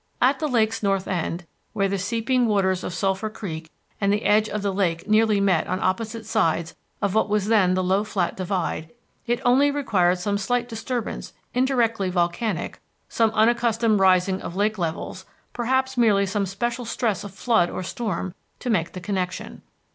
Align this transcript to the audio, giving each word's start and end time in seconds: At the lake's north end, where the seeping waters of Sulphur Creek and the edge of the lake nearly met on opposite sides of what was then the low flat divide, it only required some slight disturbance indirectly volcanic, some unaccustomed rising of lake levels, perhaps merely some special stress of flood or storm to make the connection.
At 0.19 0.39
the 0.39 0.47
lake's 0.47 0.81
north 0.81 1.07
end, 1.07 1.45
where 1.73 1.87
the 1.87 1.99
seeping 1.99 2.47
waters 2.47 2.83
of 2.83 2.91
Sulphur 2.91 3.29
Creek 3.29 3.69
and 4.01 4.11
the 4.11 4.23
edge 4.23 4.49
of 4.49 4.63
the 4.63 4.73
lake 4.73 5.07
nearly 5.07 5.39
met 5.39 5.67
on 5.67 5.79
opposite 5.79 6.25
sides 6.25 6.73
of 7.03 7.13
what 7.13 7.29
was 7.29 7.49
then 7.49 7.75
the 7.75 7.83
low 7.83 8.03
flat 8.03 8.35
divide, 8.35 8.89
it 9.27 9.39
only 9.45 9.69
required 9.69 10.17
some 10.17 10.39
slight 10.39 10.67
disturbance 10.67 11.33
indirectly 11.53 12.09
volcanic, 12.09 12.81
some 13.09 13.29
unaccustomed 13.35 13.99
rising 13.99 14.41
of 14.41 14.55
lake 14.55 14.79
levels, 14.79 15.27
perhaps 15.53 15.95
merely 15.95 16.25
some 16.25 16.47
special 16.47 16.83
stress 16.83 17.23
of 17.23 17.31
flood 17.31 17.69
or 17.69 17.83
storm 17.83 18.33
to 18.57 18.71
make 18.71 18.93
the 18.93 19.01
connection. 19.01 19.61